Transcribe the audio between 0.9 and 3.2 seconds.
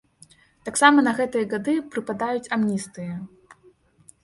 на гэтыя гады прыпадаюць амністыі.